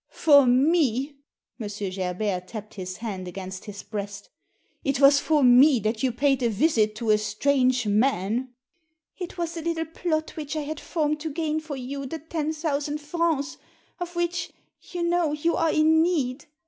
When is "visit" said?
6.49-6.95